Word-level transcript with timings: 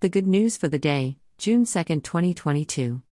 The 0.00 0.08
Good 0.08 0.28
News 0.28 0.56
for 0.56 0.68
the 0.68 0.78
Day, 0.78 1.16
June 1.38 1.64
2, 1.64 1.82
2022. 1.82 3.02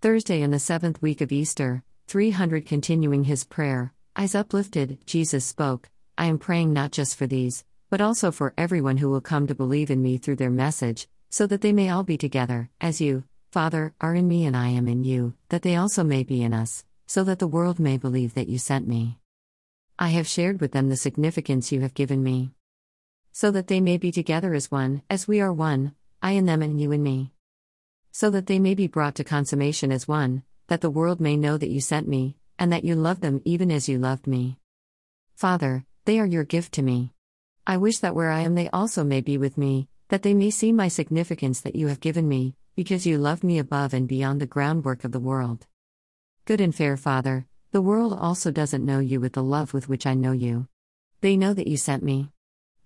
Thursday 0.00 0.40
in 0.40 0.50
the 0.50 0.58
seventh 0.58 1.02
week 1.02 1.20
of 1.20 1.30
Easter, 1.30 1.84
300 2.06 2.64
continuing 2.64 3.24
his 3.24 3.44
prayer, 3.44 3.92
eyes 4.16 4.34
uplifted, 4.34 4.96
Jesus 5.04 5.44
spoke, 5.44 5.90
I 6.16 6.24
am 6.24 6.38
praying 6.38 6.72
not 6.72 6.90
just 6.90 7.16
for 7.16 7.26
these, 7.26 7.66
but 7.90 8.00
also 8.00 8.30
for 8.30 8.54
everyone 8.56 8.96
who 8.96 9.10
will 9.10 9.20
come 9.20 9.46
to 9.46 9.54
believe 9.54 9.90
in 9.90 10.02
me 10.02 10.16
through 10.16 10.36
their 10.36 10.48
message, 10.48 11.06
so 11.28 11.46
that 11.48 11.60
they 11.60 11.74
may 11.74 11.90
all 11.90 12.02
be 12.02 12.16
together, 12.16 12.70
as 12.80 12.98
you, 12.98 13.24
Father, 13.52 13.92
are 14.00 14.14
in 14.14 14.26
me 14.26 14.46
and 14.46 14.56
I 14.56 14.68
am 14.68 14.88
in 14.88 15.04
you, 15.04 15.34
that 15.50 15.60
they 15.60 15.76
also 15.76 16.02
may 16.02 16.22
be 16.22 16.42
in 16.42 16.54
us, 16.54 16.86
so 17.06 17.24
that 17.24 17.40
the 17.40 17.46
world 17.46 17.78
may 17.78 17.98
believe 17.98 18.32
that 18.32 18.48
you 18.48 18.56
sent 18.56 18.88
me. 18.88 19.18
I 19.98 20.08
have 20.08 20.26
shared 20.26 20.62
with 20.62 20.72
them 20.72 20.88
the 20.88 20.96
significance 20.96 21.72
you 21.72 21.82
have 21.82 21.92
given 21.92 22.22
me. 22.22 22.52
So 23.32 23.50
that 23.50 23.66
they 23.66 23.82
may 23.82 23.98
be 23.98 24.10
together 24.10 24.54
as 24.54 24.70
one, 24.70 25.02
as 25.10 25.28
we 25.28 25.42
are 25.42 25.52
one, 25.52 25.94
I 26.22 26.32
in 26.32 26.46
them 26.46 26.62
and 26.62 26.80
you 26.80 26.92
in 26.92 27.02
me. 27.02 27.32
So 28.12 28.30
that 28.30 28.46
they 28.46 28.58
may 28.58 28.74
be 28.74 28.86
brought 28.86 29.14
to 29.16 29.24
consummation 29.24 29.92
as 29.92 30.08
one, 30.08 30.42
that 30.68 30.80
the 30.80 30.90
world 30.90 31.20
may 31.20 31.36
know 31.36 31.56
that 31.56 31.70
you 31.70 31.80
sent 31.80 32.08
me, 32.08 32.36
and 32.58 32.72
that 32.72 32.84
you 32.84 32.94
love 32.94 33.20
them 33.20 33.42
even 33.44 33.70
as 33.70 33.88
you 33.88 33.98
loved 33.98 34.26
me. 34.26 34.58
Father, 35.34 35.84
they 36.04 36.18
are 36.18 36.26
your 36.26 36.44
gift 36.44 36.72
to 36.74 36.82
me. 36.82 37.12
I 37.66 37.76
wish 37.76 37.98
that 37.98 38.14
where 38.14 38.30
I 38.30 38.40
am 38.40 38.54
they 38.54 38.70
also 38.70 39.04
may 39.04 39.20
be 39.20 39.36
with 39.36 39.58
me, 39.58 39.88
that 40.08 40.22
they 40.22 40.34
may 40.34 40.50
see 40.50 40.72
my 40.72 40.88
significance 40.88 41.60
that 41.60 41.76
you 41.76 41.88
have 41.88 42.00
given 42.00 42.28
me, 42.28 42.54
because 42.76 43.06
you 43.06 43.18
loved 43.18 43.42
me 43.42 43.58
above 43.58 43.92
and 43.92 44.06
beyond 44.06 44.40
the 44.40 44.46
groundwork 44.46 45.04
of 45.04 45.12
the 45.12 45.20
world. 45.20 45.66
Good 46.44 46.60
and 46.60 46.74
fair 46.74 46.96
Father, 46.96 47.46
the 47.72 47.82
world 47.82 48.12
also 48.12 48.50
doesn't 48.50 48.84
know 48.84 49.00
you 49.00 49.20
with 49.20 49.32
the 49.32 49.42
love 49.42 49.74
with 49.74 49.88
which 49.88 50.06
I 50.06 50.14
know 50.14 50.32
you. 50.32 50.68
They 51.20 51.36
know 51.36 51.52
that 51.52 51.66
you 51.66 51.76
sent 51.76 52.02
me. 52.02 52.30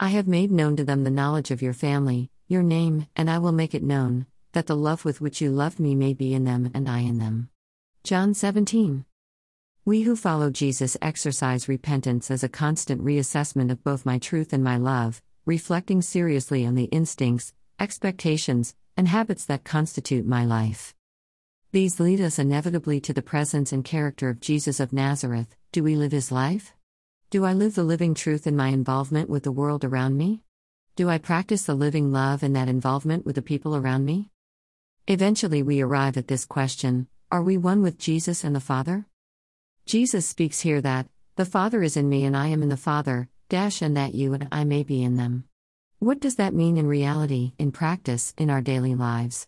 I 0.01 0.09
have 0.09 0.27
made 0.27 0.51
known 0.51 0.77
to 0.77 0.85
them 0.85 1.05
the 1.05 1.11
knowledge 1.11 1.51
of 1.51 1.61
your 1.61 1.75
family, 1.75 2.31
your 2.51 2.65
name, 2.65 3.07
and 3.15 3.31
I 3.31 3.39
will 3.39 3.53
make 3.53 3.75
it 3.75 3.83
known, 3.83 4.27
that 4.53 4.67
the 4.67 4.75
love 4.75 5.05
with 5.05 5.21
which 5.21 5.41
you 5.41 5.53
loved 5.53 5.79
me 5.79 5.95
may 5.95 6.13
be 6.13 6.35
in 6.35 6.45
them 6.45 6.69
and 6.75 6.89
I 6.89 6.99
in 6.99 7.19
them. 7.19 7.49
John 8.03 8.35
17. 8.35 9.05
We 9.85 10.03
who 10.03 10.17
follow 10.17 10.51
Jesus 10.51 10.97
exercise 11.01 11.69
repentance 11.69 12.29
as 12.29 12.43
a 12.43 12.49
constant 12.49 13.05
reassessment 13.05 13.71
of 13.71 13.85
both 13.85 14.05
my 14.05 14.19
truth 14.19 14.53
and 14.53 14.65
my 14.65 14.77
love, 14.77 15.23
reflecting 15.47 16.03
seriously 16.03 16.67
on 16.67 16.75
the 16.75 16.85
instincts, 16.85 17.53
expectations, 17.79 18.75
and 18.97 19.07
habits 19.07 19.45
that 19.45 19.63
constitute 19.63 20.27
my 20.27 20.45
life. 20.45 20.95
These 21.71 22.01
lead 22.01 22.21
us 22.21 22.41
inevitably 22.41 23.01
to 23.03 23.13
the 23.13 23.23
presence 23.23 23.73
and 23.73 23.85
character 23.85 24.29
of 24.29 24.41
Jesus 24.41 24.81
of 24.81 24.93
Nazareth. 24.93 25.55
Do 25.71 25.85
we 25.85 25.95
live 25.95 26.11
his 26.11 26.33
life? 26.33 26.73
Do 27.31 27.45
I 27.45 27.53
live 27.53 27.77
the 27.77 27.85
living 27.85 28.13
truth 28.13 28.45
in 28.49 28.57
my 28.57 28.69
involvement 28.69 29.31
with 29.31 29.45
the 29.45 29.53
world 29.53 29.85
around 29.85 30.17
me? 30.17 30.43
Do 30.97 31.09
I 31.09 31.19
practice 31.19 31.63
the 31.63 31.75
living 31.75 32.13
love 32.13 32.43
and 32.43 32.55
that 32.57 32.69
involvement 32.69 33.25
with 33.25 33.37
the 33.37 33.43
people 33.43 33.77
around 33.77 34.05
me? 34.05 34.31
Eventually, 35.07 35.63
we 35.63 35.81
arrive 35.81 36.17
at 36.17 36.27
this 36.27 36.45
question 36.45 37.07
Are 37.31 37.43
we 37.43 37.57
one 37.57 37.81
with 37.81 37.99
Jesus 37.99 38.45
and 38.45 38.55
the 38.55 38.61
Father? 38.61 39.07
Jesus 39.87 40.27
speaks 40.27 40.61
here 40.61 40.81
that, 40.81 41.07
the 41.37 41.47
Father 41.47 41.83
is 41.83 41.97
in 41.97 42.09
me 42.09 42.25
and 42.25 42.37
I 42.37 42.49
am 42.49 42.63
in 42.63 42.69
the 42.69 42.77
Father, 42.77 43.29
dash, 43.49 43.81
and 43.81 43.97
that 43.97 44.15
you 44.15 44.35
and 44.35 44.49
I 44.53 44.65
may 44.65 44.83
be 44.83 45.03
in 45.03 45.17
them. 45.17 45.45
What 46.01 46.21
does 46.21 46.37
that 46.37 46.55
mean 46.55 46.77
in 46.77 46.87
reality, 46.87 47.53
in 47.59 47.73
practice, 47.73 48.35
in 48.37 48.51
our 48.51 48.61
daily 48.61 48.95
lives? 48.95 49.47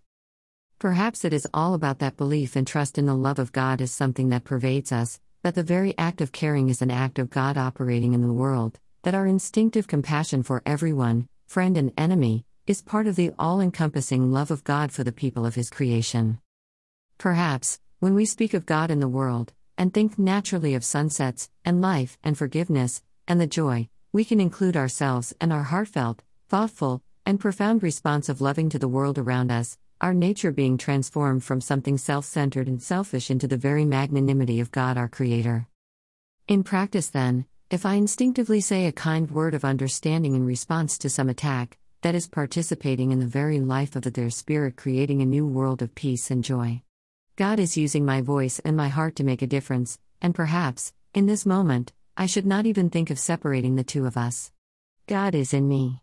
Perhaps 0.78 1.24
it 1.24 1.32
is 1.32 1.46
all 1.52 1.74
about 1.74 1.98
that 1.98 2.16
belief 2.16 2.56
and 2.56 2.66
trust 2.66 2.98
in 2.98 3.06
the 3.06 3.14
love 3.14 3.38
of 3.38 3.52
God 3.52 3.80
as 3.80 3.90
something 3.90 4.30
that 4.30 4.44
pervades 4.44 4.90
us, 4.90 5.20
that 5.42 5.54
the 5.54 5.62
very 5.62 5.96
act 5.98 6.20
of 6.20 6.32
caring 6.32 6.68
is 6.68 6.82
an 6.82 6.90
act 6.90 7.18
of 7.18 7.30
God 7.30 7.58
operating 7.58 8.14
in 8.14 8.22
the 8.22 8.32
world, 8.32 8.78
that 9.02 9.14
our 9.14 9.26
instinctive 9.26 9.88
compassion 9.88 10.42
for 10.44 10.62
everyone, 10.64 11.26
friend 11.46 11.76
and 11.76 11.92
enemy, 11.98 12.44
is 12.68 12.80
part 12.80 13.08
of 13.08 13.16
the 13.16 13.32
all 13.36 13.60
encompassing 13.60 14.30
love 14.30 14.50
of 14.50 14.62
God 14.62 14.92
for 14.92 15.02
the 15.02 15.10
people 15.10 15.44
of 15.44 15.56
His 15.56 15.70
creation. 15.70 16.38
Perhaps, 17.18 17.80
when 17.98 18.14
we 18.14 18.24
speak 18.24 18.54
of 18.54 18.64
God 18.64 18.90
in 18.90 19.00
the 19.00 19.08
world, 19.08 19.52
and 19.76 19.92
think 19.92 20.18
naturally 20.18 20.74
of 20.74 20.84
sunsets, 20.84 21.50
and 21.64 21.80
life, 21.80 22.16
and 22.22 22.38
forgiveness, 22.38 23.02
and 23.26 23.40
the 23.40 23.46
joy, 23.46 23.88
we 24.12 24.24
can 24.24 24.40
include 24.40 24.76
ourselves 24.76 25.34
and 25.40 25.52
our 25.52 25.64
heartfelt, 25.64 26.22
thoughtful, 26.48 27.02
and 27.26 27.40
profound 27.40 27.82
response 27.82 28.28
of 28.28 28.40
loving 28.40 28.68
to 28.68 28.78
the 28.78 28.88
world 28.88 29.18
around 29.18 29.50
us, 29.50 29.78
our 30.00 30.14
nature 30.14 30.52
being 30.52 30.78
transformed 30.78 31.42
from 31.42 31.60
something 31.60 31.98
self 31.98 32.24
centered 32.24 32.68
and 32.68 32.80
selfish 32.80 33.30
into 33.30 33.48
the 33.48 33.56
very 33.56 33.84
magnanimity 33.84 34.60
of 34.60 34.70
God 34.70 34.96
our 34.96 35.08
Creator. 35.08 35.66
In 36.46 36.62
practice, 36.62 37.08
then, 37.08 37.46
if 37.72 37.86
I 37.86 37.94
instinctively 37.94 38.60
say 38.60 38.86
a 38.86 38.92
kind 38.92 39.30
word 39.30 39.54
of 39.54 39.64
understanding 39.64 40.34
in 40.34 40.44
response 40.44 40.98
to 40.98 41.08
some 41.08 41.30
attack, 41.30 41.78
that 42.02 42.14
is 42.14 42.28
participating 42.28 43.12
in 43.12 43.18
the 43.18 43.26
very 43.26 43.60
life 43.60 43.96
of 43.96 44.02
the 44.02 44.10
their 44.10 44.28
spirit, 44.28 44.76
creating 44.76 45.22
a 45.22 45.26
new 45.26 45.46
world 45.46 45.80
of 45.80 45.94
peace 45.94 46.30
and 46.30 46.44
joy. 46.44 46.82
God 47.36 47.58
is 47.58 47.78
using 47.78 48.04
my 48.04 48.20
voice 48.20 48.58
and 48.58 48.76
my 48.76 48.88
heart 48.88 49.16
to 49.16 49.24
make 49.24 49.40
a 49.40 49.46
difference, 49.46 49.98
and 50.20 50.34
perhaps, 50.34 50.92
in 51.14 51.24
this 51.24 51.46
moment, 51.46 51.92
I 52.14 52.26
should 52.26 52.44
not 52.44 52.66
even 52.66 52.90
think 52.90 53.08
of 53.08 53.18
separating 53.18 53.76
the 53.76 53.84
two 53.84 54.04
of 54.04 54.18
us. 54.18 54.52
God 55.06 55.34
is 55.34 55.54
in 55.54 55.66
me. 55.66 56.00